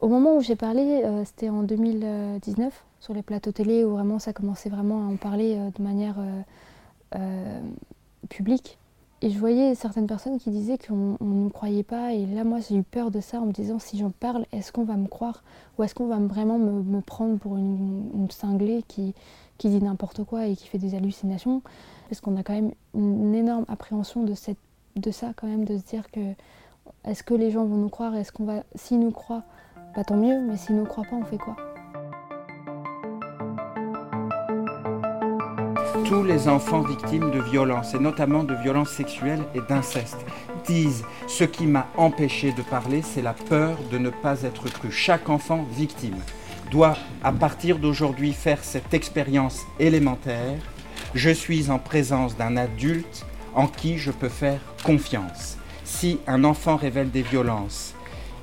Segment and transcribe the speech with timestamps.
[0.00, 4.18] Au moment où j'ai parlé, euh, c'était en 2019 sur les plateaux télé où vraiment
[4.18, 6.16] ça commençait vraiment à en parler euh, de manière
[7.14, 7.60] euh,
[8.30, 8.78] publique.
[9.20, 12.14] Et je voyais certaines personnes qui disaient qu'on ne me croyait pas.
[12.14, 14.72] Et là, moi, j'ai eu peur de ça en me disant si j'en parle, est-ce
[14.72, 15.42] qu'on va me croire?
[15.76, 19.14] Ou est-ce qu'on va vraiment me, prendre pour une, cinglée qui,
[19.58, 21.60] dit n'importe quoi et qui fait des hallucinations?
[22.08, 24.32] Parce qu'on a quand même une énorme appréhension de,
[24.96, 26.20] de ça, quand même, de se dire que
[27.04, 28.14] est-ce que les gens vont nous croire?
[28.14, 28.62] Est-ce qu'on va.
[28.74, 29.44] S'ils nous croient,
[29.94, 31.56] bah, tant mieux, mais s'ils nous croient pas, on fait quoi?
[36.04, 40.24] Tous les enfants victimes de violences, et notamment de violences sexuelles et d'inceste,
[40.64, 44.90] disent ce qui m'a empêché de parler, c'est la peur de ne pas être cru.
[44.90, 46.18] Chaque enfant victime
[46.70, 50.58] doit, à partir d'aujourd'hui, faire cette expérience élémentaire.
[51.14, 55.58] Je suis en présence d'un adulte en qui je peux faire confiance.
[55.84, 57.94] Si un enfant révèle des violences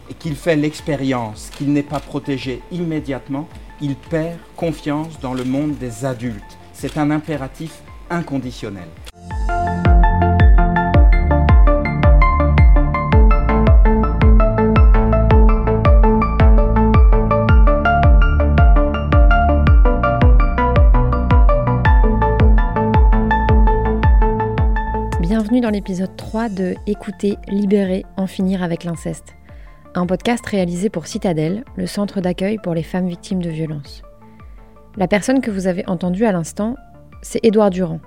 [0.09, 3.47] et qu'il fait l'expérience qu'il n'est pas protégé immédiatement,
[3.81, 6.58] il perd confiance dans le monde des adultes.
[6.73, 8.88] C'est un impératif inconditionnel.
[25.19, 29.36] Bienvenue dans l'épisode 3 de Écouter, libérer, en finir avec l'inceste.
[29.95, 34.03] Un podcast réalisé pour Citadelle, le centre d'accueil pour les femmes victimes de violences.
[34.95, 36.75] La personne que vous avez entendue à l'instant,
[37.21, 37.99] c'est Édouard Durand.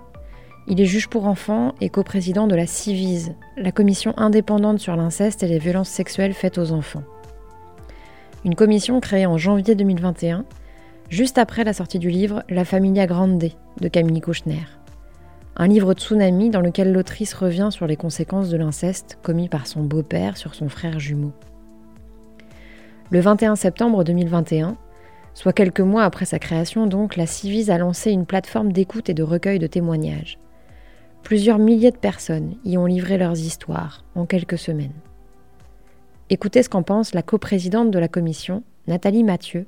[0.69, 5.43] Il est juge pour enfants et coprésident de la CIVISE, la commission indépendante sur l'inceste
[5.43, 7.03] et les violences sexuelles faites aux enfants.
[8.45, 10.45] Une commission créée en janvier 2021,
[11.09, 13.43] juste après la sortie du livre La Familia Grande
[13.81, 14.67] de Camille Kouchner.
[15.57, 19.83] Un livre tsunami dans lequel l'autrice revient sur les conséquences de l'inceste commis par son
[19.83, 21.33] beau-père sur son frère jumeau.
[23.11, 24.77] Le 21 septembre 2021,
[25.35, 29.15] Soit quelques mois après sa création, donc, la Civise a lancé une plateforme d'écoute et
[29.15, 30.39] de recueil de témoignages.
[31.23, 34.95] Plusieurs milliers de personnes y ont livré leurs histoires en quelques semaines.
[36.31, 39.67] Écoutez ce qu'en pense la coprésidente de la commission, Nathalie Mathieu,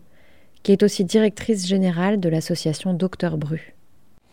[0.62, 3.74] qui est aussi directrice générale de l'association Docteur Bru.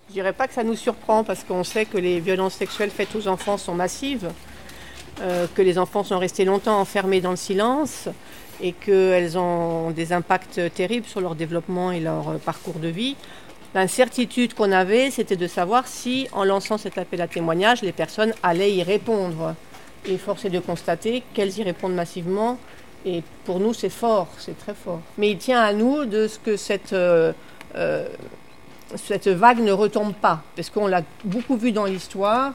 [0.10, 3.16] Je dirais pas que ça nous surprend parce qu'on sait que les violences sexuelles faites
[3.16, 4.30] aux enfants sont massives,
[5.22, 8.10] euh, que les enfants sont restés longtemps enfermés dans le silence,
[8.62, 13.16] et qu'elles ont des impacts terribles sur leur développement et leur euh, parcours de vie.
[13.76, 18.34] L'incertitude qu'on avait, c'était de savoir si, en lançant cet appel à témoignage, les personnes
[18.42, 19.56] allaient y répondre.
[20.06, 22.58] Et force est de constater qu'elles y répondent massivement.
[23.06, 25.02] Et pour nous, c'est fort, c'est très fort.
[25.18, 27.32] Mais il tient à nous de ce que cette, euh,
[27.76, 28.08] euh,
[28.96, 30.42] cette vague ne retombe pas.
[30.56, 32.54] Parce qu'on l'a beaucoup vu dans l'histoire.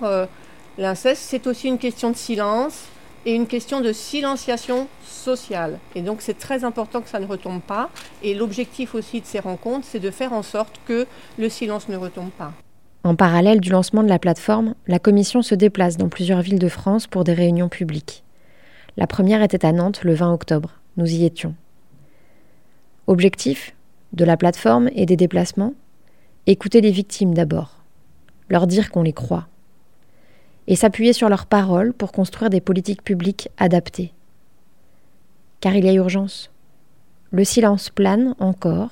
[0.77, 2.87] L'inceste, c'est aussi une question de silence
[3.27, 5.79] et une question de silenciation sociale.
[5.95, 7.91] Et donc c'est très important que ça ne retombe pas.
[8.23, 11.07] Et l'objectif aussi de ces rencontres, c'est de faire en sorte que
[11.39, 12.53] le silence ne retombe pas.
[13.03, 16.69] En parallèle du lancement de la plateforme, la commission se déplace dans plusieurs villes de
[16.69, 18.25] France pour des réunions publiques.
[18.97, 20.81] La première était à Nantes le 20 octobre.
[20.97, 21.55] Nous y étions.
[23.07, 23.75] Objectif?
[24.13, 25.75] De la plateforme et des déplacements?
[26.47, 27.83] Écouter les victimes d'abord,
[28.49, 29.49] leur dire qu'on les croit,
[30.67, 34.13] et s'appuyer sur leurs paroles pour construire des politiques publiques adaptées.
[35.61, 36.51] Car il y a urgence.
[37.31, 38.91] Le silence plane encore,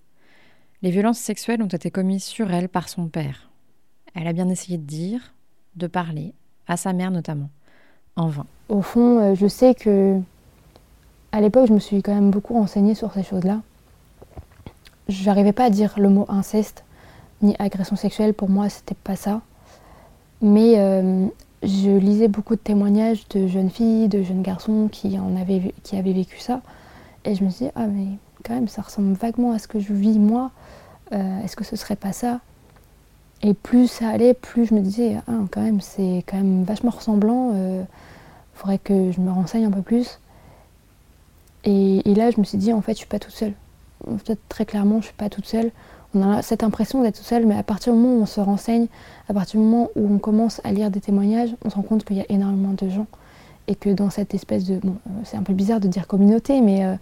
[0.82, 3.50] Les violences sexuelles ont été commises sur elle par son père.
[4.14, 5.22] Elle a bien essayé de dire,
[5.78, 6.34] de parler,
[6.68, 7.50] à sa mère notamment,
[8.18, 8.46] en vain.
[8.68, 10.20] Au fond, euh, je sais que
[11.32, 13.62] à l'époque, je me suis quand même beaucoup renseignée sur ces choses-là.
[15.08, 16.84] Je n'arrivais pas à dire le mot inceste
[17.42, 18.34] ni agression sexuelle.
[18.34, 19.40] Pour moi, c'était pas ça.
[20.42, 21.28] Mais euh,
[21.64, 26.00] je lisais beaucoup de témoignages de jeunes filles, de jeunes garçons qui, en avaient, qui
[26.02, 26.62] vécu ça.
[27.26, 28.08] Et je me suis dit, ah mais
[28.44, 30.52] quand même, ça ressemble vaguement à ce que je vis moi.
[31.14, 32.40] Euh, est-ce que ce serait pas ça?
[33.44, 36.92] Et plus ça allait, plus je me disais, ah quand même, c'est quand même vachement
[36.92, 37.52] ressemblant.
[37.52, 37.84] Il euh,
[38.54, 40.20] faudrait que je me renseigne un peu plus.
[41.64, 43.54] Et, là, je me suis dit, en fait, je suis pas toute seule.
[44.10, 45.72] En fait, très clairement, je suis pas toute seule
[46.18, 48.40] on a cette impression d'être tout seul, mais à partir du moment où on se
[48.40, 48.88] renseigne,
[49.30, 52.04] à partir du moment où on commence à lire des témoignages, on se rend compte
[52.04, 53.08] qu'il y a énormément de gens
[53.68, 54.90] et que dans cette espèce de, euh,
[55.24, 56.96] c'est un peu bizarre de dire communauté, mais euh,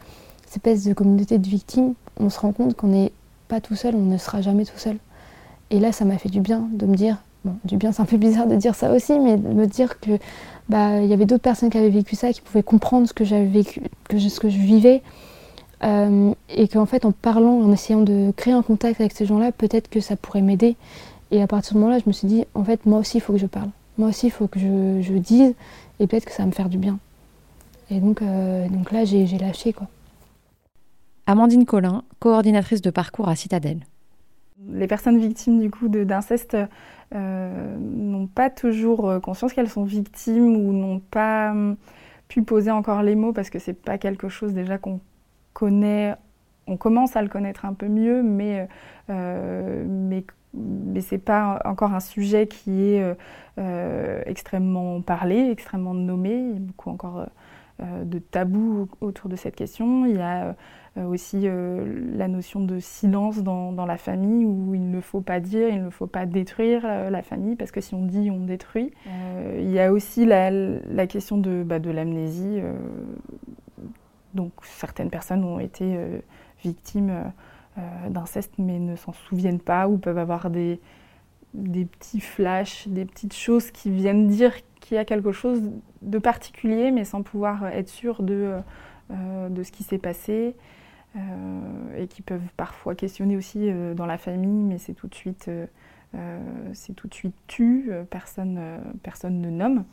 [0.46, 3.12] cette espèce de communauté de victimes, on se rend compte qu'on n'est
[3.48, 4.98] pas tout seul, on ne sera jamais tout seul.
[5.70, 8.06] Et là, ça m'a fait du bien de me dire, bon, du bien, c'est un
[8.06, 10.12] peu bizarre de dire ça aussi, mais de me dire que
[10.70, 13.24] bah, il y avait d'autres personnes qui avaient vécu ça, qui pouvaient comprendre ce que
[13.24, 15.04] j'avais vécu, ce que je vivais,
[15.84, 19.52] euh, et qu'en fait, en parlant, en essayant de créer un contact avec ces gens-là,
[19.52, 20.76] peut-être que ça pourrait m'aider.
[21.32, 23.22] Et à partir de ce moment-là, je me suis dit, en fait, moi aussi, il
[23.22, 23.70] faut que je parle.
[23.98, 25.54] Moi aussi, il faut que je, je, dise,
[26.00, 27.00] et peut-être que ça va me faire du bien.
[27.90, 29.88] Et donc, euh, donc là, j'ai lâché, quoi.
[31.28, 33.80] Amandine Collin, coordinatrice de parcours à Citadelle.
[34.70, 36.56] Les personnes victimes du coup d'inceste
[37.14, 41.78] euh, n'ont pas toujours conscience qu'elles sont victimes ou n'ont pas hum,
[42.28, 45.00] pu poser encore les mots parce que c'est pas quelque chose déjà qu'on
[46.68, 48.68] on commence à le connaître un peu mieux, mais,
[49.10, 53.14] euh, mais, mais ce n'est pas encore un sujet qui est euh,
[53.60, 56.34] euh, extrêmement parlé, extrêmement nommé.
[56.34, 57.28] Il y a beaucoup encore
[57.80, 60.06] de tabous autour de cette question.
[60.06, 60.56] Il y a
[60.96, 65.84] aussi la notion de silence dans, la famille où il ne faut pas dire, il
[65.84, 68.94] ne faut pas détruire la famille parce que si on dit, on détruit.
[69.58, 72.62] il y a aussi la, question de, bah, de l'amnésie
[74.36, 76.20] donc certaines personnes ont été euh,
[76.64, 77.24] victimes euh,
[77.80, 80.80] euh, d'inceste mais ne s'en souviennent pas ou peuvent avoir des,
[81.54, 85.62] des petits flashs, des petites choses qui viennent dire qu'il y a quelque chose
[86.02, 88.62] de particulier mais sans pouvoir être sûr de,
[89.10, 90.56] ce qui s'est passé.
[91.98, 95.50] et qui peuvent parfois questionner aussi dans la famille, mais c'est tout de suite,
[96.74, 98.60] c'est tout de suite tu, personne,
[99.02, 99.86] personne ne nomme.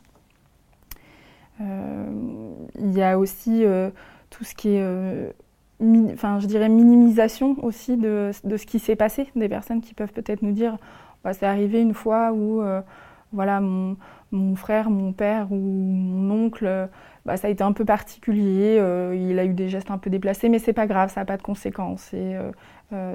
[1.59, 3.65] Il y a aussi
[4.33, 5.29] tout ce qui est, euh,
[6.13, 9.27] enfin, je dirais, minimisation aussi de, de ce qui s'est passé.
[9.35, 10.77] Des personnes qui peuvent peut-être nous dire,
[11.23, 12.81] bah, c'est arrivé une fois où, euh,
[13.31, 13.95] voilà, mon,
[14.31, 16.89] mon, frère, mon père ou mon oncle,
[17.25, 20.09] bah, ça a été un peu particulier, euh, il a eu des gestes un peu
[20.09, 22.13] déplacés, mais c'est pas grave, ça n'a pas de conséquences.
[22.13, 22.35] Et,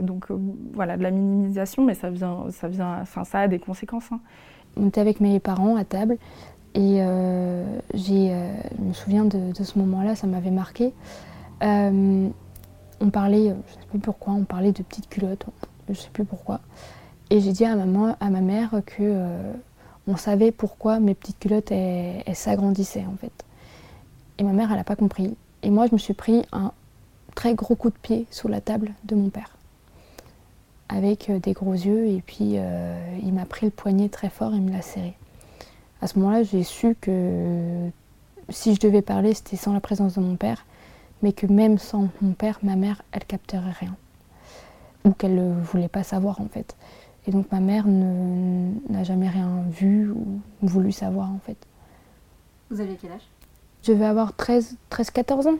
[0.03, 0.27] donc
[0.73, 4.11] voilà, de la minimisation, mais ça vient, ça vient, enfin, ça a des conséquences.
[4.11, 4.19] Hein.
[4.77, 6.17] On était avec mes parents à table
[6.79, 10.95] et euh, euh, je me souviens de, ce moment-là, ça m'avait marqué.
[11.65, 12.29] Euh,
[13.01, 15.47] on parlait, je ne sais plus pourquoi, on parlait de petites culottes,
[15.89, 16.61] je ne sais plus pourquoi.
[17.31, 19.27] Et j'ai dit à ma mère que
[20.07, 23.45] on savait pourquoi mes petites culottes elles, s'agrandissaient en fait.
[24.39, 25.37] Et ma mère, elle n'a pas compris.
[25.65, 26.71] Et moi, je me suis pris un
[27.35, 29.57] très gros coup de pied sous la table de mon père,
[30.89, 32.07] avec des gros yeux.
[32.07, 32.57] Et puis,
[33.23, 35.17] il m'a pris le poignet très fort et me l'a serré
[36.01, 37.91] à ce moment-là, j'ai su que
[38.49, 40.65] si je devais parler, c'était sans la présence de mon père,
[41.23, 43.97] mais que même sans mon père, ma mère, elle capterait rien.
[45.05, 46.77] Ou qu'elle ne voulait pas savoir en fait.
[47.27, 51.59] Et donc ma mère n'a jamais rien vu ou voulu savoir en fait.
[52.71, 53.29] Vous aviez quel âge?
[53.83, 55.59] Je vais avoir 13, 13 14 ans.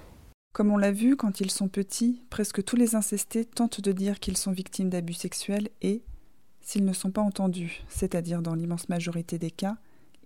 [0.53, 4.19] Comme on l'a vu, quand ils sont petits, presque tous les incestés tentent de dire
[4.19, 6.03] qu'ils sont victimes d'abus sexuels et,
[6.63, 9.77] s'ils ne sont pas entendus, c'est-à-dire dans l'immense majorité des cas,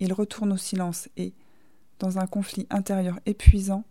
[0.03, 1.33] il retourne au silence et,
[2.01, 3.85] dans un conflit intérieur épuisant,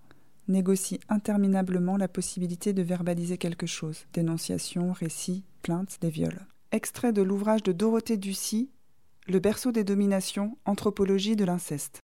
[0.50, 6.46] négocie interminablement la possibilité de verbaliser quelque chose dénonciation, récit, plainte, des viols.
[6.74, 8.70] Extrait de l'ouvrage de Dorothée Ducy,
[9.28, 12.02] Le berceau des dominations, anthropologie de l'inceste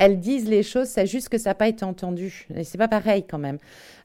[0.00, 2.48] elles disent les choses, c'est juste que ça n'a pas été entendu.
[2.56, 3.58] Et c'est pas pareil quand même.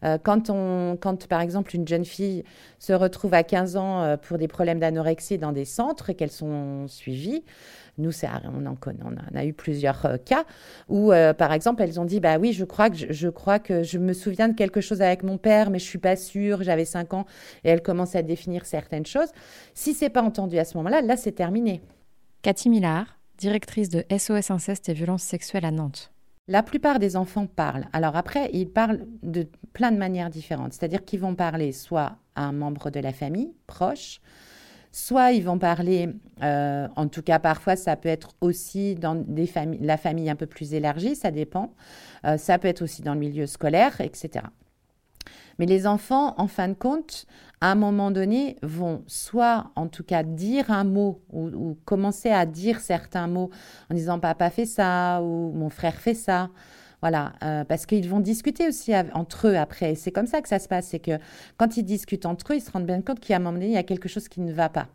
[0.04, 2.44] Euh, quand, on, quand, par exemple, une jeune fille
[2.80, 6.32] se retrouve à 15 ans euh, pour des problèmes d'anorexie dans des centres et qu'elles
[6.32, 7.46] sont suivies,
[7.98, 8.12] nous,
[8.54, 10.44] on en a eu plusieurs euh, cas
[10.90, 13.98] où, par exemple, elles ont dit, bah oui, je crois que je, crois que je
[13.98, 16.62] me souviens de quelque chose avec mon père, mais je suis pas sûre.
[16.62, 17.25] J'avais 5 ans
[17.64, 19.30] et elles commencent à définir certaines choses.
[19.74, 21.82] Si c'est pas entendu à ce moment-là, là, c'est terminé.
[22.42, 26.12] Cathy Millard, directrice de SOS Inceste et Violences Sexuelles à Nantes.
[26.48, 27.88] La plupart des enfants parlent.
[27.92, 30.74] Alors après, ils parlent de plein de manières différentes.
[30.74, 34.22] C'est-à-dire qu'ils vont parler soit à un membre de la famille proche,
[34.92, 36.10] soit ils vont parler,
[36.44, 39.50] euh, en tout cas parfois ça peut être aussi dans des
[39.82, 41.74] la famille un peu plus élargie, ça dépend.
[42.25, 44.46] Euh, ça peut être aussi dans le milieu scolaire, etc.
[45.58, 47.25] Mais les enfants, en fin de compte,
[47.65, 52.45] à un moment donné, vont soit en tout cas dire un mot ou, commencer à
[52.45, 53.50] dire certains mots
[53.89, 56.51] en disant papa fait ça ou mon frère fait ça.
[57.01, 59.95] Voilà, euh, parce qu'ils vont discuter aussi entre eux après.
[59.95, 60.89] C'est comme ça que ça se passe.
[60.89, 61.17] C'est que
[61.57, 63.74] quand ils discutent entre eux, ils se rendent bien compte qu'à un moment donné, il
[63.74, 64.88] y a quelque chose qui ne va pas.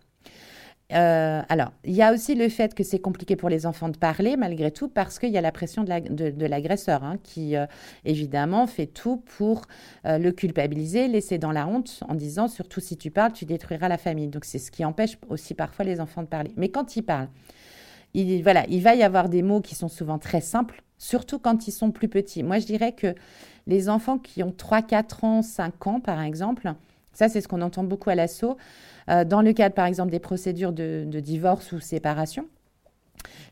[0.92, 3.96] Euh, alors, il y a aussi le fait que c'est compliqué pour les enfants de
[3.96, 7.66] parler, malgré tout, parce qu'il y a la pression de l'agresseur, hein, qui, euh,
[8.04, 9.62] évidemment, fait tout pour
[10.06, 13.88] euh, le culpabiliser, laisser dans la honte, en disant, surtout si tu parles, tu détruiras
[13.88, 14.28] la famille.
[14.28, 16.52] Donc, c'est ce qui empêche aussi parfois les enfants de parler.
[16.56, 17.28] Mais quand ils parlent,
[18.14, 21.68] il, voilà, il va y avoir des mots qui sont souvent très simples, surtout quand
[21.68, 22.42] ils sont plus petits.
[22.42, 23.14] Moi, je dirais que
[23.68, 26.74] les enfants qui ont 3, 4 ans, 5 ans, par exemple,
[27.12, 28.56] ça, c'est ce qu'on entend beaucoup à l'assaut,
[29.10, 32.46] euh, dans le cadre, par exemple, des procédures de, divorce ou séparation.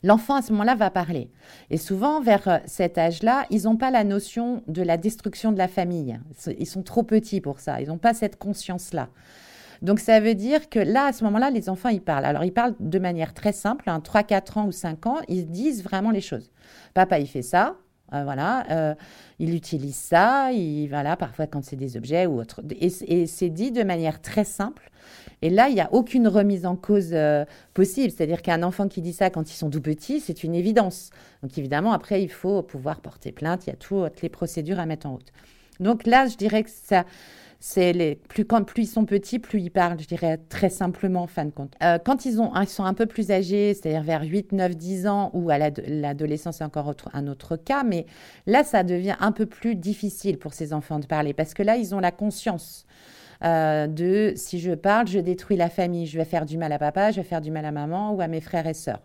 [0.03, 1.29] L'enfant, à ce moment-là, va parler.
[1.69, 5.57] Et souvent, vers euh, cet âge-là, ils n'ont pas la notion de la destruction de
[5.57, 6.19] la famille.
[6.57, 7.81] Ils sont trop petits pour ça.
[7.81, 9.09] Ils n'ont pas cette conscience-là.
[9.81, 12.25] Donc, ça veut dire que là, à ce moment-là, les enfants, ils parlent.
[12.25, 13.89] Alors, ils parlent de manière très simple.
[13.89, 16.51] Hein, 3, 4 ans ou 5 ans, ils disent vraiment les choses.
[16.93, 17.75] Papa, il fait ça.
[18.13, 18.95] Euh, voilà, euh,
[19.37, 22.61] il utilise ça, il, voilà, parfois quand c'est des objets ou autre.
[22.79, 22.89] Et,
[23.27, 24.89] c'est dit de manière très simple.
[25.41, 28.11] Et là, il n'y a aucune remise en cause euh, possible.
[28.11, 31.11] C'est-à-dire qu'un enfant qui dit ça quand ils sont tout petits, c'est une évidence.
[31.43, 33.67] Donc évidemment, après, il faut pouvoir porter plainte.
[33.67, 35.31] Il y a toutes les procédures à mettre en route.
[35.79, 37.05] Donc là, je dirais que ça,
[37.59, 41.23] c'est les plus quand plus ils sont petits, plus ils parlent, je dirais très simplement
[41.23, 41.73] en fin de compte.
[41.83, 45.07] Euh, quand ils ont ils sont un peu plus âgés, c'est-à-dire vers 8, 9, 10
[45.07, 48.05] ans ou à l'adolescence c'est encore un autre cas, mais
[48.45, 51.75] là ça devient un peu plus difficile pour ces enfants de parler parce que là
[51.75, 52.85] ils ont la conscience
[53.43, 56.79] euh, de si je parle, je détruis la famille, je vais faire du mal à
[56.79, 59.01] papa, je vais faire du mal à maman ou à mes frères et sœurs.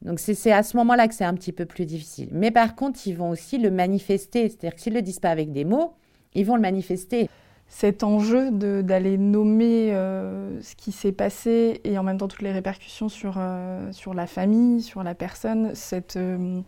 [0.00, 2.28] Donc c'est à ce moment-là que c'est un petit peu plus difficile.
[2.30, 5.30] Mais par contre, ils vont aussi le manifester, c'est-à-dire que s'ils ne le disent pas
[5.30, 5.94] avec des mots,
[6.34, 7.28] ils vont le manifester
[7.68, 12.52] cet enjeu d'aller nommer euh, ce qui s'est passé et en même temps toutes les
[12.52, 16.60] répercussions sur, euh, sur la famille, sur la personne, cette, euh,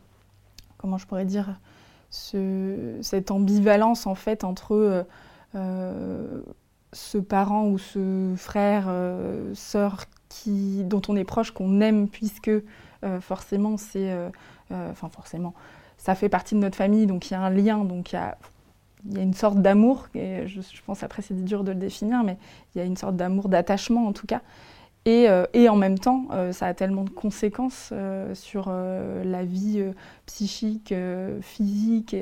[0.76, 1.59] comment je pourrais dire,
[2.11, 5.07] ce, cette ambivalence en fait entre
[6.92, 8.92] ce parent ou ce frère,
[9.54, 12.50] sœur qui, dont on est proche, qu'on aime puisque
[13.21, 14.12] forcément c'est,
[14.71, 15.54] enfin forcément,
[15.99, 18.19] ça fait partie de notre famille, donc il y a un lien, donc il y
[18.19, 18.38] a
[19.09, 22.23] il y a une sorte d'amour, et je, pense après c'est dur de le définir,
[22.23, 22.37] mais
[22.75, 24.42] il y a une sorte d'amour, d'attachement en tout cas.
[25.07, 29.83] Et, euh, en même temps, euh, ça a tellement de conséquences euh, sur la vie
[30.26, 30.95] psychique,
[31.40, 32.14] physique,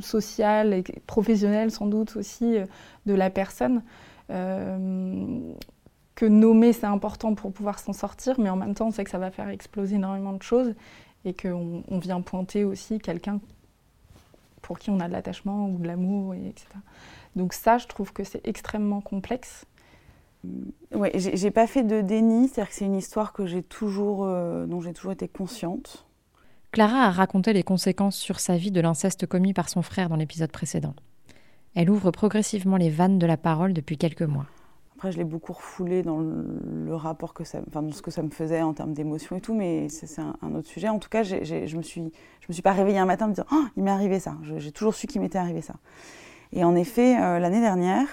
[0.00, 2.56] sociale et professionnelle sans doute aussi
[3.06, 3.82] de la personne.
[4.28, 9.10] que nommer c'est important pour pouvoir s'en sortir, mais en même temps on sait que
[9.10, 10.74] ça va faire exploser énormément de choses
[11.26, 13.40] et qu'on on vient pointer aussi quelqu'un
[14.66, 16.66] pour qui on a de l'attachement ou de l'amour, etc.
[17.36, 19.64] Donc ça, je trouve que c'est extrêmement complexe.
[20.92, 24.66] Ouais, j'ai pas fait de déni, c'est-à-dire que c'est une histoire que j'ai toujours, euh,
[24.66, 26.04] dont j'ai toujours été consciente.
[26.72, 30.16] Clara a raconté les conséquences sur sa vie de l'inceste commis par son frère dans
[30.16, 30.94] l'épisode précédent.
[31.76, 34.46] Elle ouvre progressivement les vannes de la parole depuis quelques mois.
[34.96, 38.22] Après, je l'ai beaucoup refoulé dans le, rapport que ça, enfin, dans ce que ça
[38.22, 40.88] me faisait en termes d'émotion et tout, mais c'est un, autre sujet.
[40.88, 43.62] En tout cas, je me me suis pas réveillée un matin en me disant, oh,
[43.76, 44.36] il m'est arrivé ça.
[44.56, 45.74] J'ai toujours su qu'il m'était arrivé ça.
[46.52, 48.06] Et en effet, euh, l'année dernière,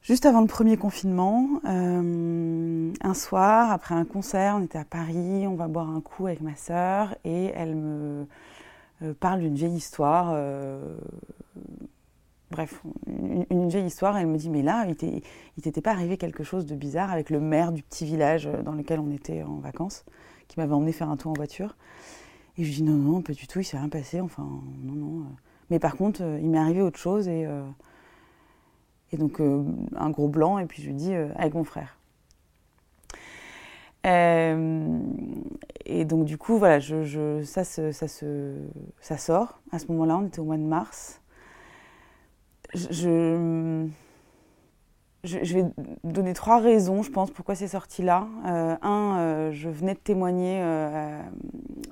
[0.00, 5.46] juste avant le premier confinement, euh, un soir, après un concert, on était à Paris,
[5.46, 8.26] on va boire un coup avec ma sœur, et elle me
[9.02, 10.34] euh, parle d'une vieille histoire
[12.54, 12.82] bref,
[13.50, 14.16] une, vieille histoire.
[14.16, 17.40] Elle me dit, mais là, il t'était pas arrivé quelque chose de bizarre avec le
[17.40, 20.04] maire du petit village dans lequel on était en vacances,
[20.46, 21.76] qui m'avait emmené faire un tour en voiture.
[22.56, 24.20] Et je dis, non, non, pas du tout, il s'est rien passé.
[24.20, 24.48] Enfin,
[24.82, 25.24] non, non.
[25.70, 27.64] Mais par contre, euh, il m'est arrivé autre chose et, euh,
[29.12, 29.64] et donc euh,
[29.96, 30.58] un gros blanc.
[30.58, 31.98] Et puis je lui dis, avec mon frère.
[34.04, 39.60] et donc du coup, voilà, je, ça, ça, ça sort.
[39.72, 41.20] À ce moment-là, on était au mois de mars
[45.24, 45.64] je, vais
[46.04, 48.26] donner trois raisons, je pense, pourquoi c'est sorti là.
[48.46, 51.20] Euh, un, euh, je venais de témoigner euh,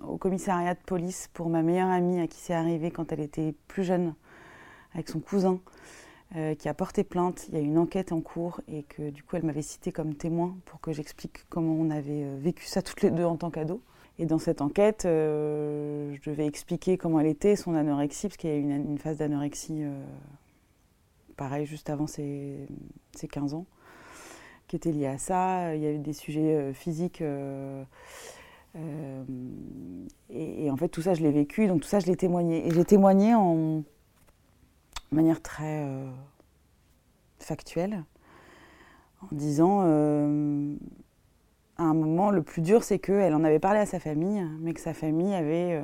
[0.06, 3.54] au commissariat de police pour ma meilleure amie à qui c'est arrivé quand elle était
[3.68, 4.14] plus jeune,
[4.94, 5.60] avec son cousin.
[6.58, 7.46] qui a porté plainte.
[7.48, 10.14] Il y a une enquête en cours et que du coup elle m'avait cité comme
[10.14, 13.82] témoin pour que j'explique comment on avait vécu ça toutes les deux en tant qu'ado.
[14.18, 18.52] Et dans cette enquête, je devais expliquer comment elle était, son anorexie, parce qu'il y
[18.52, 19.84] a eu une, phase d'anorexie,
[21.42, 22.68] pareil, juste avant ses,
[23.16, 23.66] ses, 15 ans,
[24.68, 25.74] qui était liée à ça.
[25.74, 27.20] Il y avait des sujets physiques.
[28.76, 29.24] Euh,
[30.30, 32.64] et, en fait, tout ça, je l'ai vécu, donc tout ça, je l'ai témoigné.
[32.66, 33.82] Et j'ai témoigné en
[35.10, 36.08] manière très euh,
[37.40, 38.04] factuelle,
[39.20, 40.76] en disant, euh,
[41.76, 44.74] à un moment, le plus dur, c'est qu'elle en avait parlé à sa famille, mais
[44.74, 45.82] que sa famille avait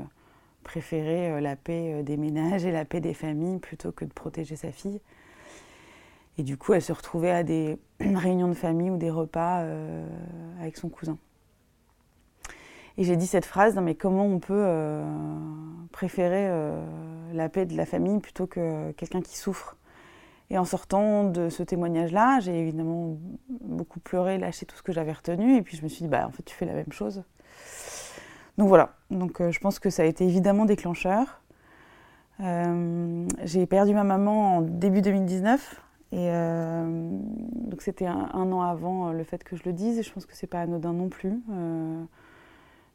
[0.62, 4.70] préféré la paix des ménages et la paix des familles plutôt que de protéger sa
[4.70, 5.00] fille.
[6.38, 9.64] Et du coup, elle se retrouvait à des réunions de famille ou des repas
[10.60, 11.18] avec son cousin.
[12.98, 15.04] Et j'ai dit cette phrase, mais comment on peut euh,
[15.92, 16.84] préférer euh,
[17.32, 19.76] la paix de la famille plutôt que quelqu'un qui souffre?
[20.50, 23.16] Et en sortant de ce témoignage-là, j'ai évidemment
[23.60, 26.26] beaucoup pleuré, lâché tout ce que j'avais retenu, et puis je me suis dit, bah
[26.26, 27.22] en fait tu fais la même chose.
[28.56, 31.40] Donc voilà, donc euh, je pense que ça a été évidemment déclencheur.
[32.40, 35.80] j'ai perdu ma maman en début 2019,
[36.10, 40.26] et donc c'était un, an avant le fait que je le dise, et je pense
[40.26, 41.42] que c'est pas anodin non plus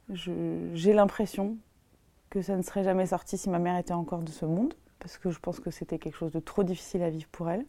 [0.10, 1.58] j'ai l'impression
[2.29, 5.17] que ça ne serait jamais sorti si ma mère était encore de ce monde, parce
[5.17, 7.65] que je pense que c'était quelque chose de trop difficile à vivre pour elle.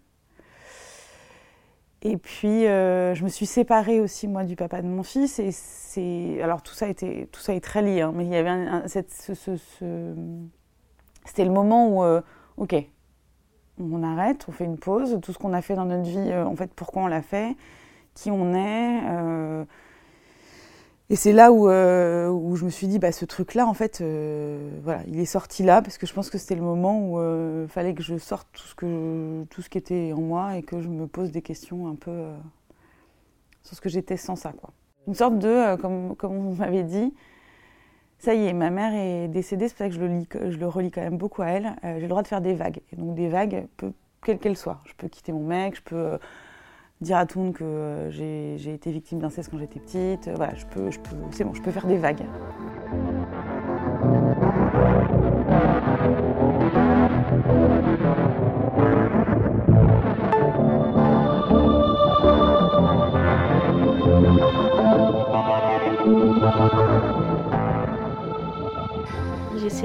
[2.02, 5.38] Et puis, euh, je me suis séparée aussi, moi, du papa de mon fils.
[5.38, 6.38] Et c'est...
[6.42, 9.10] Alors, tout ça, tout ça est très lié, hein, mais il y avait un, cette,
[9.10, 9.56] ce,
[11.24, 12.20] C'était le moment où, euh,
[12.58, 12.74] OK,
[13.78, 15.18] on arrête, on fait une pause.
[15.22, 17.56] Tout ce qu'on a fait dans notre vie, euh, en fait, pourquoi on l'a fait,
[18.14, 19.66] qui on est
[21.10, 24.00] et c'est là où, euh, où, je me suis dit, bah, ce truc-là, en fait,
[24.00, 27.18] euh, voilà, il est sorti là, parce que je pense que c'était le moment où
[27.18, 30.56] il euh, fallait que je sorte tout ce, que, tout ce qui était en moi
[30.56, 32.30] et que je me pose des questions un peu
[33.62, 34.52] sur ce que j'étais sans ça.
[34.52, 34.70] Quoi.
[35.06, 37.12] Une sorte de, comme, comme vous m'avez dit,
[38.24, 40.56] ça y est, ma mère est décédée, c'est pour ça que je le, lis, je
[40.56, 41.74] le relis quand même beaucoup à elle.
[41.82, 43.66] j'ai le droit de faire des vagues, et donc des vagues,
[44.24, 44.80] quelles qu'elles soient.
[44.86, 46.18] Je peux quitter mon mec, je peux
[47.00, 50.28] dire à tout que euh, j'ai été victime d'inceste quand j'étais petite.
[50.28, 52.24] Euh, voilà, je peux, je peux, c'est bon, je peux faire des vagues.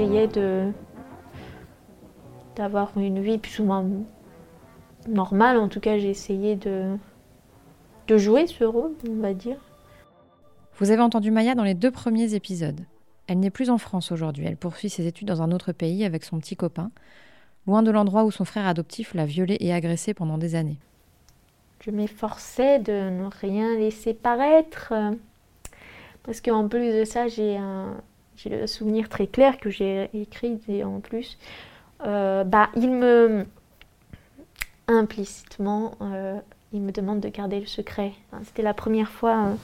[0.00, 0.72] J'essayais de
[2.56, 3.86] d'avoir une vie plus ou moins
[5.06, 5.58] normale.
[5.58, 6.96] En tout cas, j'ai essayé de,
[8.06, 9.58] de jouer ce rôle, on va dire.
[10.78, 12.80] Vous avez entendu Maya dans les deux premiers épisodes.
[13.26, 14.46] Elle n'est plus en France aujourd'hui.
[14.46, 16.90] Elle poursuit ses études dans un autre pays avec son petit copain,
[17.66, 20.78] loin de l'endroit où son frère adoptif l'a violée et agressée pendant des années.
[21.80, 24.94] Je m'efforçais de ne rien laisser paraître.
[26.22, 27.96] Parce qu'en plus de ça, j'ai un,
[28.42, 31.38] j'ai le souvenir très clair que j'ai écrit et en plus.
[32.04, 33.46] Euh, bah, il me,
[34.90, 36.38] implicitement, euh,
[36.72, 38.12] il me demande de garder le secret.
[38.44, 39.54] C'était la première fois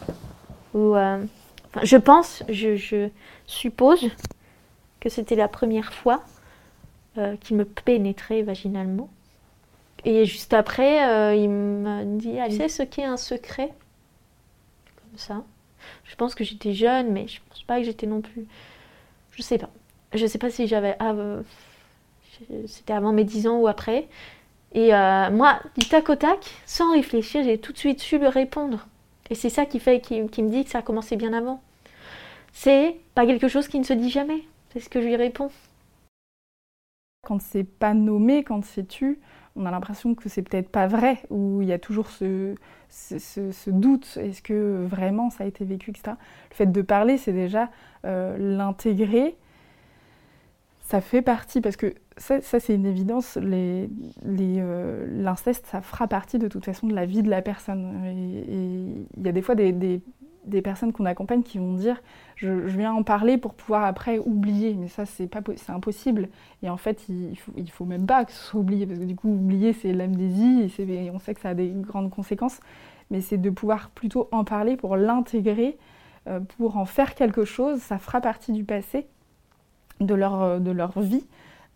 [0.75, 0.97] euh, où...
[0.97, 1.25] Euh,
[1.83, 3.09] je pense, je,
[3.47, 4.09] suppose
[4.99, 6.23] que c'était la première fois
[7.41, 9.11] qu'il me pénétrait vaginalement.
[10.05, 13.75] Et juste après, il me dit, tu sais ce qu'est un secret?
[14.97, 15.45] Comme ça.
[16.05, 18.47] Je pense que j'étais jeune, mais je pense pas que j'étais non plus...
[19.33, 19.71] Je sais pas.
[20.15, 20.97] Je sais pas si j'avais...
[22.67, 24.09] C'était avant mes 10 ans ou après.
[24.73, 28.29] Et euh, moi, du tac au tac, sans réfléchir, j'ai tout de suite su lui
[28.29, 28.87] répondre.
[29.31, 31.63] Et c'est ça qui fait, qui, me dit que ça a commencé bien avant.
[32.53, 34.43] C'est pas quelque chose qui ne se dit jamais.
[34.73, 35.51] C'est ce que je lui réponds.
[37.27, 39.19] Quand c'est pas nommé, quand c'est tu,
[39.57, 42.55] on a l'impression que c'est peut-être pas vrai, ou il y a toujours ce,
[43.67, 46.13] doute, est-ce que vraiment ça a été vécu, etc.
[46.51, 47.71] Le fait de parler, c'est déjà
[48.05, 49.37] euh, l'intégrer
[50.87, 56.47] ça fait partie, parce que ça, c'est une évidence, euh, l'inceste, ça fera partie de
[56.47, 58.05] toute façon de la vie de la personne.
[58.07, 60.01] Il y a des fois des,
[60.63, 62.03] personnes qu'on accompagne qui vont dire
[62.37, 65.31] je, viens en parler pour pouvoir après oublier, mais ça, c'est
[65.69, 66.29] impossible.
[66.63, 68.99] Et en fait, il ne faut, il faut même pas que ce soit oublié, parce
[68.99, 72.11] que du coup, oublier, c'est l'amnésie, et, et on sait que ça a des grandes
[72.11, 72.61] conséquences,
[73.11, 75.79] mais c'est de pouvoir plutôt en parler pour l'intégrer,
[76.29, 79.07] euh, pour en faire quelque chose, ça fera partie du passé
[80.01, 81.25] de leur, euh, de leur vie,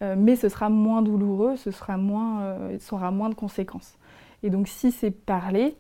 [0.03, 3.95] euh, mais ce sera moins douloureux, ce sera moins, euh, ça aura moins de conséquences.
[4.43, 5.77] Et donc si c'est parlé,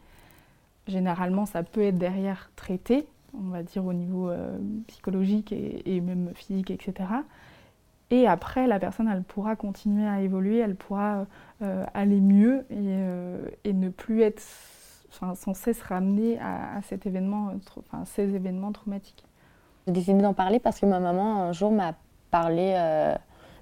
[0.90, 4.30] généralement ça peut être derrière traité, on va dire au niveau
[4.88, 7.06] psychologique et, même physique, etc.
[8.10, 11.26] Et après, la personne, elle pourra continuer à évoluer, elle pourra
[11.62, 14.42] euh, aller mieux et, euh, et, ne plus être
[15.10, 19.24] enfin, sans cesse ramenée à, cet événement, enfin, ces événements traumatiques.
[19.86, 21.94] J'ai décidé d'en parler parce que ma maman, un jour, m'a
[22.32, 23.14] parlé, euh,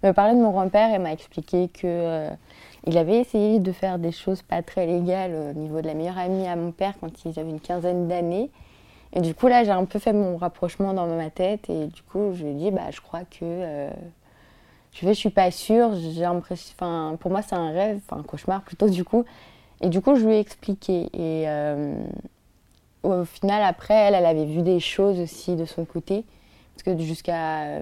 [0.03, 2.31] m'a parlé de mon grand-père et m'a expliqué que
[2.87, 6.19] il avait essayé de faire des choses pas très légales au niveau de la meilleure
[6.19, 8.51] amie à mon père quand ils avaient une quinzaine d'années.
[9.13, 11.69] Et du coup, là, j'ai un peu fait mon rapprochement dans ma tête.
[11.71, 13.43] Et du coup, je lui ai dit, bah, je crois que.
[13.43, 13.91] Euh,
[14.93, 15.95] je ne suis pas sûre.
[15.95, 16.75] J'ai l'impression.
[17.19, 19.25] Pour moi, c'est un rêve, un cauchemar plutôt, du coup.
[19.81, 21.09] Et du coup, je lui ai expliqué.
[21.15, 21.95] Et euh,
[23.03, 26.25] au final, après, elle, elle avait vu des choses aussi de son côté.
[26.75, 27.81] Parce que jusqu'à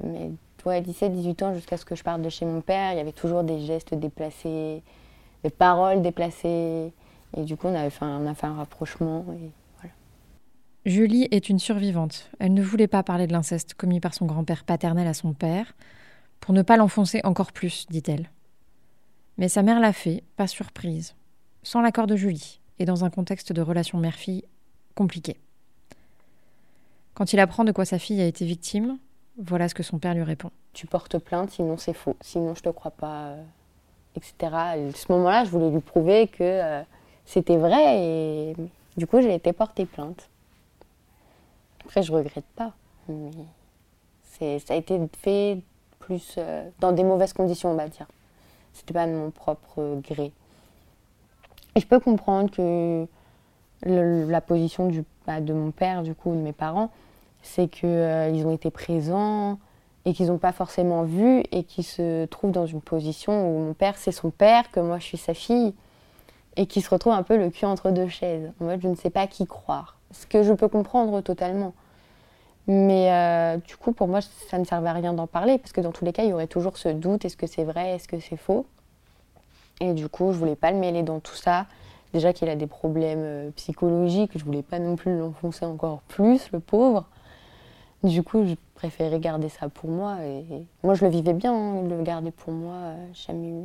[0.66, 3.12] ouais, 17-18 ans, jusqu'à ce que je parte de chez mon père, il y avait
[3.12, 4.82] toujours des gestes déplacés,
[5.42, 6.92] des paroles déplacées.
[7.36, 8.04] Et du coup, on, a fait
[8.46, 9.24] un rapprochement.
[10.84, 12.30] Julie est une survivante.
[12.38, 15.74] Elle ne voulait pas parler de l'inceste commis par son grand-père paternel à son père,
[16.40, 18.30] pour ne pas l'enfoncer encore plus, dit-elle.
[19.36, 21.14] Mais sa mère l'a fait, pas surprise,
[21.62, 24.44] sans l'accord de Julie, et dans un contexte de relation mère-fille
[24.94, 25.36] compliqué.
[27.14, 28.98] Quand il apprend de quoi sa fille a été victime,
[29.38, 30.50] voilà ce que son père lui répond.
[30.72, 33.42] Tu portes plainte, sinon c'est faux, sinon je te crois pas, euh,
[34.14, 34.34] etc.
[34.42, 36.82] Et à ce moment-là, je voulais lui prouver que euh,
[37.24, 38.56] c'était vrai, et
[38.96, 40.28] du coup, j'ai été porter plainte.
[41.84, 42.72] Après, je regrette pas.
[43.08, 45.58] Mais ça a été fait
[45.98, 48.06] plus euh, dans des mauvaises conditions, on va dire.
[48.72, 50.32] C'était pas de mon propre gré.
[51.74, 53.06] Et je peux comprendre que
[53.82, 54.90] la position
[55.26, 56.90] bah, de mon père, du coup, de mes parents,
[57.46, 59.58] c'est qu'ils euh, ont été présents
[60.04, 63.74] et qu'ils n'ont pas forcément vu et qu'ils se trouvent dans une position où mon
[63.74, 65.74] père, c'est son père, que moi, je suis sa fille,
[66.56, 68.52] et qui se retrouvent un peu le cul entre deux chaises.
[68.60, 69.96] En mode, je ne sais pas qui croire.
[70.12, 71.74] Ce que je peux comprendre totalement.
[72.68, 75.80] Mais euh, du coup, pour moi, ça ne servait à rien d'en parler, parce que
[75.80, 78.08] dans tous les cas, il y aurait toujours ce doute, est-ce que c'est vrai, est-ce
[78.08, 78.66] que c'est faux?
[79.80, 81.66] Et du coup, je voulais pas le mêler dans tout ça.
[82.12, 86.50] Déjà qu'il a des problèmes euh, psychologiques, je voulais pas non plus l'enfoncer encore plus,
[86.52, 87.06] le pauvre.
[88.02, 90.18] Du coup, je préférais garder ça pour moi.
[90.22, 93.64] Et, moi, je le vivais bien, hein, le garder pour moi, euh, jamais eu...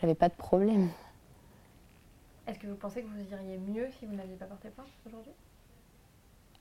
[0.00, 0.90] J'avais pas de problème.
[2.46, 5.32] Est-ce que vous pensez que vous iriez mieux si vous n'aviez pas porté plainte aujourd'hui?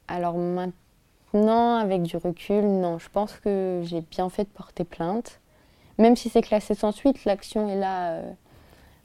[0.07, 2.97] Alors maintenant, avec du recul, non.
[2.97, 5.39] Je pense que j'ai bien fait de porter plainte.
[5.97, 8.13] Même si c'est classé sans suite, l'action est là.
[8.13, 8.31] Euh,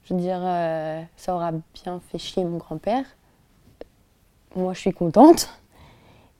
[0.05, 3.05] je veux dire, euh, ça aura bien fait chier mon grand-père.
[4.55, 5.49] Moi, je suis contente.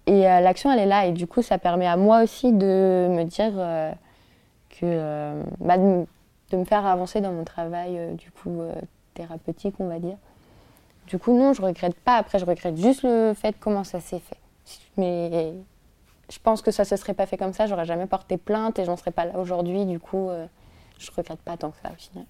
[0.07, 1.05] Et euh, l'action, elle est là.
[1.05, 3.53] Et du coup, ça permet à moi aussi de me dire
[4.69, 5.41] que.
[5.59, 6.05] Bah, de,
[6.57, 8.61] me faire avancer dans mon travail, du coup,
[9.13, 10.17] thérapeutique, on va dire.
[11.07, 12.17] Du coup, non, je regrette pas.
[12.17, 14.37] Après, je regrette juste le fait comment ça s'est fait.
[14.97, 15.53] Mais
[16.31, 17.67] je pense que ça se serait pas fait comme ça.
[17.67, 19.85] J'aurais jamais porté plainte et j'en serais pas là aujourd'hui.
[19.85, 20.47] Du coup, euh,
[20.97, 22.25] je regrette pas tant que ça au final.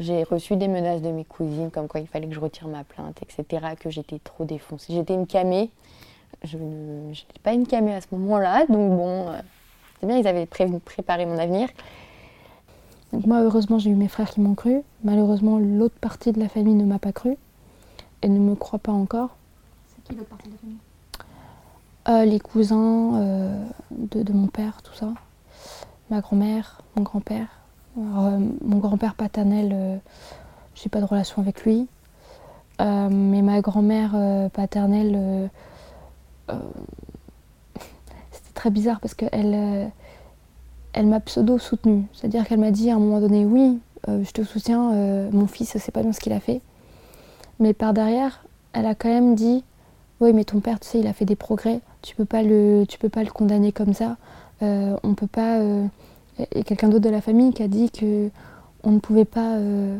[0.00, 2.82] J'ai reçu des menaces de mes cousines, comme quoi il fallait que je retire ma
[2.82, 4.92] plainte, etc., que j'étais trop défoncée.
[4.92, 5.70] J'étais une camée.
[6.42, 9.40] Je n'étais pas une camée à ce moment-là, donc bon, euh,
[10.00, 11.68] c'est bien, ils avaient préparé mon avenir.
[13.12, 14.82] moi, heureusement, j'ai eu mes frères qui m'ont cru.
[15.04, 17.36] Malheureusement, l'autre partie de la famille ne m'a pas cru
[18.24, 19.36] elle ne me croit pas encore.
[19.86, 20.78] C'est qui l'autre partie de la famille?
[22.08, 25.12] Euh, Les cousins euh, de, mon père, tout ça.
[26.08, 27.48] Ma grand-mère, mon grand-père.
[27.98, 30.00] Euh, mon grand-père paternel,
[30.74, 31.86] j'ai pas de relation avec lui.
[32.80, 34.16] mais ma grand-mère
[34.54, 35.50] paternelle,
[38.32, 39.90] c'était très bizarre parce qu'elle
[40.92, 42.04] elle, m'a pseudo-soutenue.
[42.12, 44.90] C'est-à-dire qu'elle m'a dit à un moment donné, oui, je te soutiens,
[45.32, 46.60] mon fils, c'est pas bien ce qu'il a fait.
[47.60, 49.64] Mais par derrière, elle a quand même dit
[50.20, 52.84] Oui, mais ton père, tu sais, il a fait des progrès, tu peux pas le,
[52.88, 54.16] tu peux pas le condamner comme ça.
[54.62, 55.58] Euh, on peut pas.
[55.58, 55.86] Euh,
[56.52, 58.28] et quelqu'un d'autre de la famille qui a dit que
[58.82, 59.96] on ne pouvait pas euh,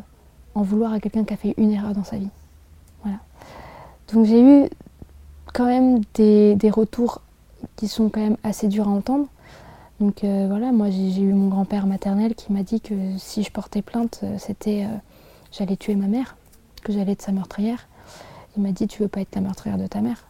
[0.55, 2.29] en vouloir à quelqu'un qui a fait une erreur dans sa vie.
[3.03, 3.19] Voilà.
[4.13, 4.69] Donc j'ai eu
[5.55, 7.23] quand même des, des, retours
[7.77, 9.27] qui sont quand même assez durs à entendre.
[10.01, 13.81] Donc voilà, moi j'ai eu mon grand-père maternel qui m'a dit que si je portais
[13.81, 14.87] plainte, c'était
[15.53, 16.37] j'allais tuer ma mère
[16.85, 17.89] que j'allais être sa meurtrière.
[18.57, 20.29] Il m'a dit Tu veux pas être la meurtrière de ta mère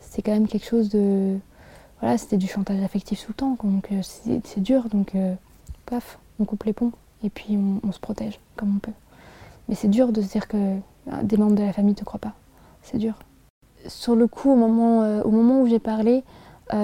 [0.00, 1.38] C'est quand même quelque chose de.
[2.00, 5.34] Voilà, c'était du chantage affectif sous le temps, donc euh, c'est dur, donc euh,
[5.84, 8.92] paf, on coupe les ponts et puis on, se protège comme on peut.
[9.68, 12.04] Mais c'est dur de se dire que euh, des membres de la famille ne te
[12.04, 12.32] croient pas.
[12.82, 13.18] C'est dur.
[13.86, 16.24] Sur le coup, au moment, moment où j'ai parlé,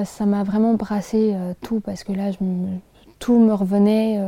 [0.04, 2.30] ça m'a vraiment brassé tout parce que là,
[3.18, 4.20] tout me revenait.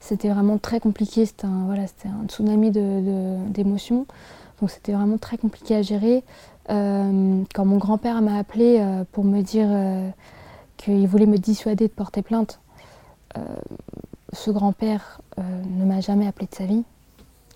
[0.00, 4.06] C'était vraiment très compliqué, c'était un, tsunami d'émotions.
[4.60, 6.22] Donc c'était vraiment très compliqué à gérer.
[6.70, 10.08] Euh, quand mon grand-père m'a appelé euh, pour me dire euh,
[10.76, 12.60] qu'il voulait me dissuader de porter plainte.
[14.32, 16.84] ce grand-père ne m'a jamais appelé de sa vie,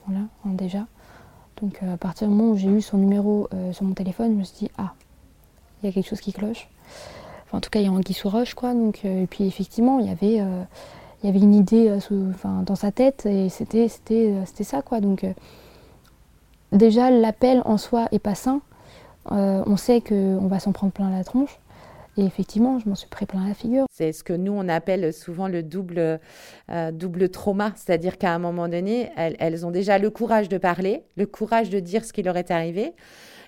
[0.06, 0.86] voilà, hein, déjà.
[1.62, 4.44] Donc à partir du moment où j'ai eu son numéro sur mon téléphone, je me
[4.44, 4.94] suis dit, ah,
[5.82, 6.68] il y a quelque chose qui cloche.
[7.52, 8.72] en tout cas, il y a Anguille sous roche, quoi.
[8.72, 10.44] Donc, et puis effectivement, il y avait,
[11.22, 11.92] il y avait une idée
[12.30, 15.00] enfin, dans sa tête et c'était, c'était, c'était ça, quoi.
[15.00, 15.24] Donc
[16.72, 18.60] déjà l'appel en soi est pas sain.
[19.32, 21.58] Euh, on sait qu'on va s'en prendre plein la tronche.
[22.16, 23.86] Et effectivement, je m'en suis pris plein la figure.
[23.90, 26.20] C'est ce que nous, on appelle souvent le double,
[26.70, 27.72] euh, double trauma.
[27.76, 31.80] C'est-à-dire qu'à un moment donné, elles, ont déjà le courage de parler, le courage de
[31.80, 32.94] dire ce qui leur est arrivé.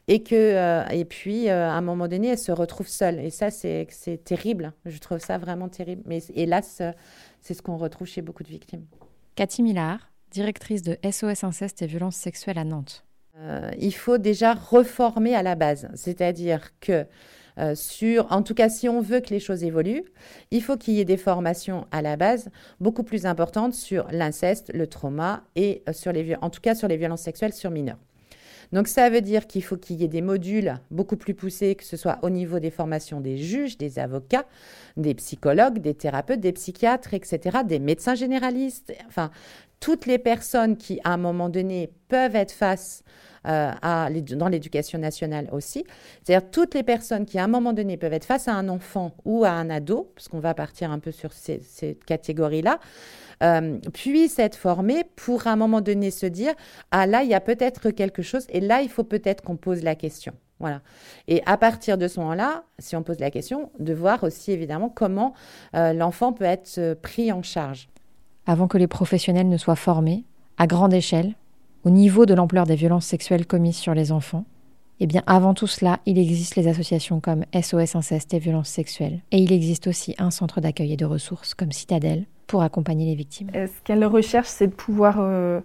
[0.08, 3.20] Et, que, euh, et puis, à un moment donné, elles se retrouvent seules.
[3.20, 3.86] Et ça, c'est
[4.24, 4.72] terrible.
[4.84, 6.02] Je trouve ça vraiment terrible.
[6.06, 6.82] Mais hélas,
[7.40, 8.84] c'est ce qu'on retrouve chez beaucoup de victimes.
[9.34, 13.04] Cathy Millard, directrice de SOS Inceste et Violences Sexuelles à Nantes.
[13.38, 15.88] Euh, il faut déjà reformer à la base.
[15.94, 17.06] C'est-à-dire que
[17.58, 20.04] euh, sur, en tout cas, si on veut que les choses évoluent,
[20.50, 24.70] il faut qu'il y ait des formations à la base beaucoup plus importantes sur l'inceste,
[24.74, 27.98] le trauma et euh, sur les, en tout cas sur les violences sexuelles sur mineurs.
[28.72, 31.84] Donc ça veut dire qu'il faut qu'il y ait des modules beaucoup plus poussés, que
[31.84, 34.46] ce soit au niveau des formations des juges, des avocats,
[34.96, 39.30] des psychologues, des thérapeutes, des psychiatres, etc., des médecins généralistes, enfin
[39.78, 43.02] toutes les personnes qui, à un moment donné, peuvent être face
[43.44, 45.84] à, dans l'éducation nationale aussi,
[46.22, 49.12] c'est-à-dire toutes les personnes qui, à un moment donné, peuvent être face à un enfant
[49.24, 51.60] ou à un ado, parce qu'on va partir un peu sur ces,
[52.06, 52.78] catégories-là,
[53.42, 56.52] euh, puissent être formées pour, à un moment donné, se dire,
[56.90, 59.82] ah là, il y a peut-être quelque chose, et là, il faut peut-être qu'on pose
[59.82, 60.32] la question.
[60.60, 60.80] Voilà.
[61.26, 64.88] Et à partir de ce moment-là, si on pose la question, de voir aussi évidemment
[64.88, 65.34] comment
[65.74, 67.88] euh, l'enfant peut être euh, pris en charge
[68.46, 70.24] avant que les professionnels ne soient formés,
[70.58, 71.34] à grande échelle,
[71.84, 74.44] au niveau de l'ampleur des violences sexuelles commises sur les enfants,
[75.00, 79.20] eh bien avant tout cela, il existe les associations comme SOS Inceste et Violences Sexuelles.
[79.32, 83.14] Et il existe aussi un centre d'accueil et de ressources comme Citadelle pour accompagner les
[83.14, 83.50] victimes.
[83.52, 85.16] Ce qu'elle recherche, c'est de pouvoir...
[85.18, 85.60] Euh,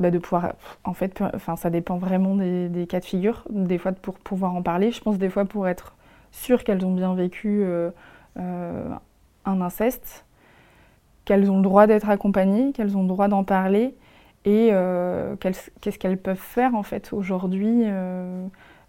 [0.00, 3.44] bah, de pouvoir, en fait, enfin, ça dépend vraiment des, cas de figure.
[3.50, 5.94] Des fois, pour pouvoir en parler, je pense des fois pour être
[6.32, 7.90] sûr qu'elles ont bien vécu euh,
[8.38, 8.88] euh,
[9.44, 10.24] un inceste,
[11.26, 13.94] qu'elles ont le droit d'être accompagnées, qu'elles ont le droit d'en parler
[14.44, 18.46] et euh, qu'est-ce qu'elles peuvent faire en fait aujourd'hui euh,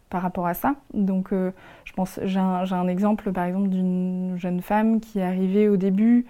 [0.09, 0.75] par rapport à ça?
[0.93, 1.51] Donc euh,
[1.85, 6.25] je pense, j'ai un, exemple par exemple d'une jeune femme qui est arrivée au début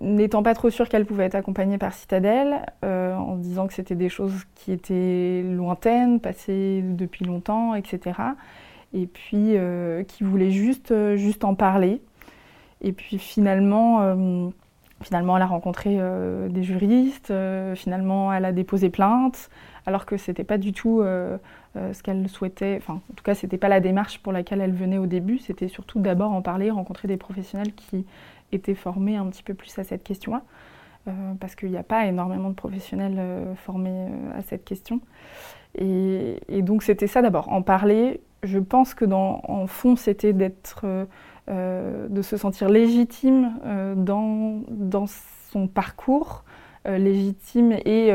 [0.00, 4.08] n'étant pas trop sûre qu'elle pouvait être accompagnée par Citadelle, en disant que c'était des
[4.08, 8.18] choses qui étaient lointaines, passées depuis longtemps, etc.
[8.92, 9.54] Et puis
[10.08, 12.02] qui voulait juste, juste en parler.
[12.82, 14.50] Et puis finalement
[15.02, 19.50] Finalement, elle a rencontré euh, des juristes, euh, finalement, elle a déposé plainte,
[19.84, 21.36] alors que ce n'était pas du tout euh,
[21.74, 22.76] ce qu'elle souhaitait.
[22.78, 25.38] Enfin, en tout cas, ce n'était pas la démarche pour laquelle elle venait au début.
[25.38, 28.06] C'était surtout d'abord en parler, rencontrer des professionnels qui
[28.52, 30.42] étaient formés un petit peu plus à cette question-là.
[31.40, 33.20] parce qu'il n'y a pas énormément de professionnels
[33.56, 35.00] formés à cette question.
[35.76, 38.22] Et, donc, c'était ça d'abord, en parler.
[38.42, 40.86] Je pense que dans, en fond, c'était d'être
[41.48, 46.44] de se sentir légitime euh, dans, dans, son parcours,
[46.86, 48.12] euh, légitime et,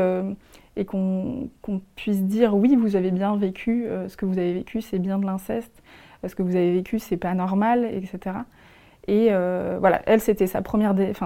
[0.76, 1.48] et qu'on
[1.96, 5.24] puisse dire oui, vous avez bien vécu, ce que vous avez vécu, c'est bien de
[5.26, 5.82] l'inceste,
[6.26, 8.36] ce que vous avez vécu, c'est pas normal, etc.
[9.08, 10.62] Et voilà, elle, c'était sa,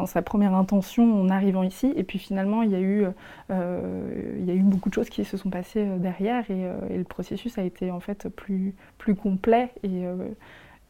[0.06, 1.92] sa première intention en arrivant ici.
[1.96, 3.06] Et puis finalement, il y, a eu,
[3.50, 6.48] y a eu beaucoup de choses qui se sont passées derrière.
[6.50, 9.70] Et, le processus a été en fait plus, plus complet.
[9.82, 10.04] Et,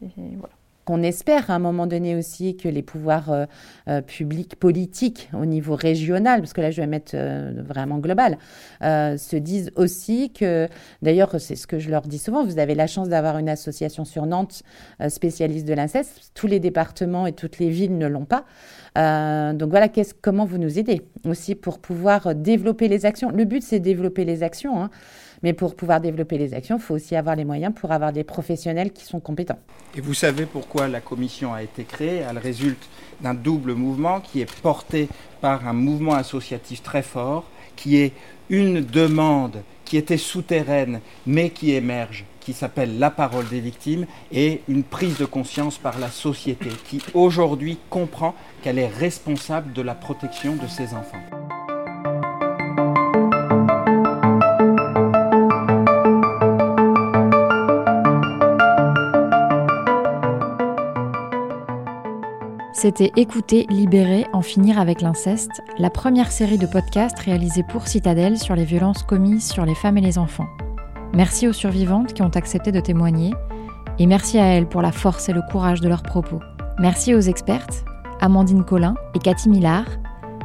[0.03, 0.55] et voilà
[0.87, 3.47] qu'on espère à un moment donné aussi que les pouvoirs euh,
[3.89, 8.39] euh, publics, politiques au niveau régional, parce que là je vais mettre euh, vraiment global,
[8.81, 10.69] se disent aussi que,
[11.03, 14.05] d'ailleurs c'est ce que je leur dis souvent, vous avez la chance d'avoir une association
[14.05, 14.63] sur Nantes
[15.09, 18.45] spécialiste de l'inceste, tous les départements et toutes les villes ne l'ont pas.
[19.55, 19.89] donc voilà,
[20.23, 23.31] comment vous nous aidez aussi pour pouvoir développer les actions?
[23.31, 24.81] Le but c'est développer les actions.
[24.81, 24.91] Hein.
[25.43, 28.25] Mais pour pouvoir développer les actions, il faut aussi avoir les moyens pour avoir des
[28.25, 29.59] professionnels qui sont compétents.
[29.97, 32.23] Et vous savez pourquoi la commission a été créée?
[32.29, 32.89] Elle résulte
[33.21, 35.09] d'un double mouvement qui est porté
[35.41, 37.45] par un mouvement associatif très fort,
[37.77, 38.13] qui est
[38.49, 44.63] une demande qui était souterraine mais qui émerge, qui s'appelle la parole des victimes, et
[44.69, 49.95] une prise de conscience par la société qui aujourd'hui comprend qu'elle est responsable de la
[49.95, 51.36] protection de ses enfants.
[62.87, 68.39] C'était Écouter, libérer, en finir avec l'inceste, la première série de podcasts réalisés pour Citadelle
[68.39, 70.47] sur les violences commises sur les femmes et les enfants.
[71.13, 73.35] Merci aux survivantes qui ont accepté de témoigner,
[73.99, 76.39] et merci à elles pour la force et le courage de leurs propos.
[76.79, 77.85] Merci aux expertes,
[78.21, 79.89] Amandine Collin et Cathy Millard.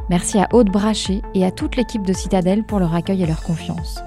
[0.10, 3.44] Merci à Aude Brachet et à toute l'équipe de Citadelle pour leur accueil et leur
[3.44, 4.00] confiance.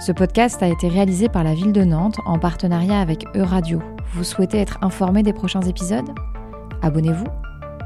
[0.00, 3.80] Ce podcast a été réalisé par la ville de Nantes en partenariat avec E-Radio.
[4.12, 6.12] Vous souhaitez être informé des prochains épisodes?
[6.82, 7.26] Abonnez-vous.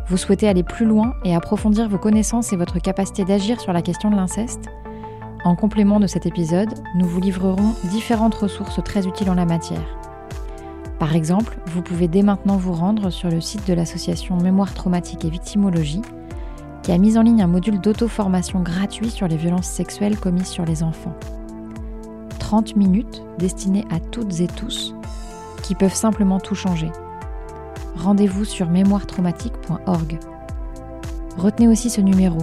[0.08, 3.82] Vous souhaitez aller plus loin et approfondir vos connaissances et votre capacité d'agir sur la
[3.82, 4.66] question de l'inceste?
[5.44, 9.96] En complément de cet épisode, nous vous livrerons différentes ressources très utiles en la matière.
[10.98, 15.24] Par exemple, vous pouvez dès maintenant vous rendre sur le site de l'association Mémoire traumatique
[15.24, 16.02] et victimologie,
[16.82, 20.64] qui a mis en ligne un module d'auto-formation gratuit sur les violences sexuelles commises sur
[20.64, 21.14] les enfants.
[22.38, 24.94] 30 minutes destinées à toutes et tous
[25.62, 26.90] qui peuvent simplement tout changer.
[27.96, 30.18] Rendez-vous sur mémoiretraumatique.org.
[31.36, 32.38] Retenez aussi ce numéro,